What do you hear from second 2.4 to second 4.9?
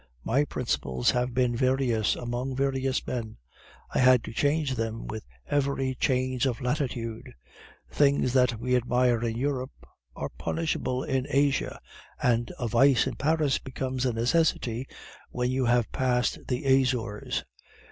various men; I had to change